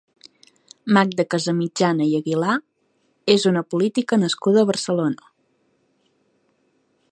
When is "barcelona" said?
4.73-5.29